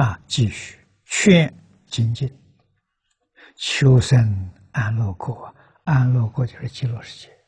[0.00, 1.52] 啊继续劝
[1.86, 2.34] 精进，
[3.54, 5.54] 求生安乐国。
[5.84, 7.38] 安乐国就是极乐世界。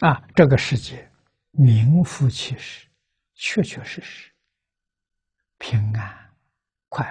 [0.00, 1.10] 啊，这个世界
[1.52, 2.86] 名副其实，
[3.32, 4.30] 确确实实
[5.56, 6.36] 平安
[6.90, 7.10] 快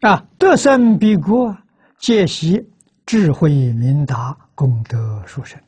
[0.00, 0.08] 乐。
[0.08, 1.56] 啊，得生彼国，
[1.98, 2.73] 皆悉
[3.06, 5.62] 智慧明达，功德殊胜。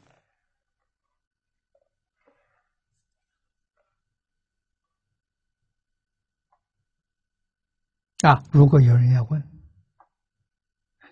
[8.22, 9.42] 啊，如果有人要问，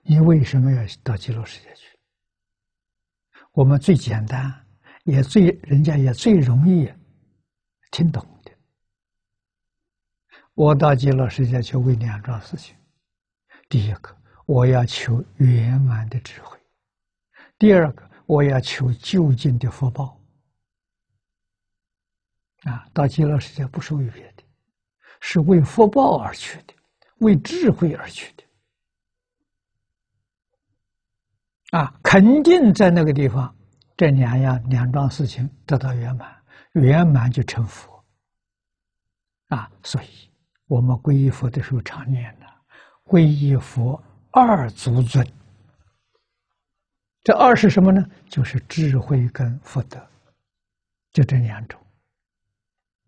[0.03, 1.87] 你为什么要到极乐世界去？
[3.53, 4.67] 我们最简单，
[5.05, 6.91] 也最人家也最容易
[7.91, 8.51] 听懂的。
[10.55, 12.75] 我到极乐世界去为两桩事情：
[13.69, 16.59] 第一个，我要求圆满的智慧；
[17.59, 20.21] 第二个，我要求就近的福报。
[22.65, 24.43] 啊，到极乐世界不是为别的，
[25.21, 26.75] 是为福报而去的。
[27.19, 28.45] 为智慧而去的
[31.79, 33.55] 啊，肯定在那个地方，
[33.97, 36.37] 这两样两桩事情得到圆满，
[36.73, 38.05] 圆满就成佛
[39.49, 39.71] 啊。
[39.83, 40.31] 所以，
[40.67, 42.47] 我们皈依佛的时候常念的
[43.07, 44.03] “皈依佛
[44.35, 45.27] 二足尊”。
[47.25, 48.05] 这二是什么呢？
[48.29, 49.99] 就是智慧跟福德，
[51.13, 51.81] 就这两种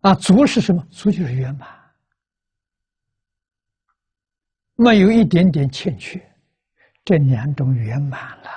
[0.01, 0.15] 啊。
[0.15, 0.83] 足是什么？
[0.89, 1.69] 足就是圆满。
[4.79, 6.19] 没有一点点欠缺，
[7.03, 8.49] 这两种圆满了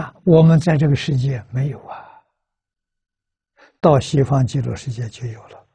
[0.00, 0.14] 啊！
[0.24, 2.20] 我们在这个世界没有啊，
[3.80, 5.66] 到西方极乐世界就有了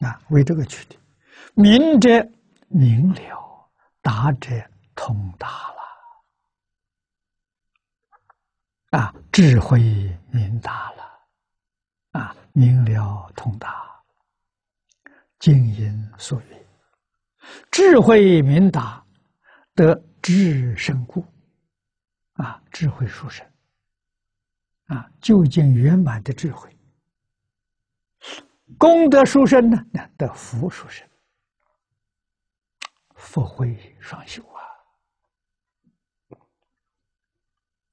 [0.00, 0.20] 啊！
[0.30, 0.96] 为这个去的，
[1.54, 2.08] 明者
[2.68, 3.70] 明了，
[4.00, 4.50] 达者
[4.94, 5.78] 通达了
[8.98, 9.14] 啊！
[9.32, 9.80] 智慧
[10.30, 11.02] 明达了
[12.12, 12.36] 啊！
[12.52, 13.86] 明了通达。
[15.38, 16.66] 经因所云
[17.70, 19.04] ：“智慧明达，
[19.74, 21.24] 得智深故。”
[22.34, 23.44] 啊，智慧殊胜，
[24.86, 26.76] 啊，究竟圆满的智慧，
[28.76, 29.84] 功德殊胜呢？
[30.16, 31.07] 得福殊胜，
[33.18, 34.42] 福慧双修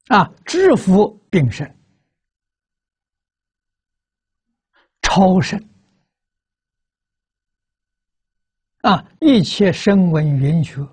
[0.08, 0.16] 啊！
[0.20, 1.68] 啊，智福并生，
[5.02, 5.60] 超胜。
[8.82, 9.04] 啊！
[9.20, 10.88] 一切声闻缘觉，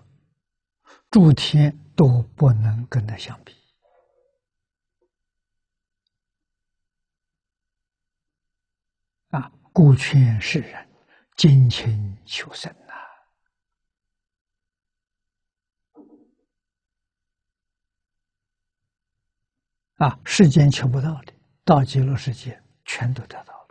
[1.10, 3.54] 诸天都不能跟他相比。
[9.28, 9.52] 啊！
[9.74, 10.88] 故劝世人
[11.36, 12.74] 精勤求生
[20.02, 21.32] 啊，世间求不到的，
[21.64, 23.61] 到极乐世界全都得到。